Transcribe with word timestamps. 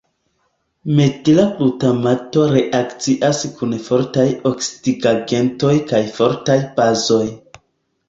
Metila 0.99 1.45
glutamato 1.59 2.47
reakcias 2.55 3.43
kun 3.61 3.77
fortaj 3.91 4.27
oksidigagentoj 4.55 5.79
kaj 5.95 6.05
fortaj 6.21 6.61
bazoj. 6.83 7.25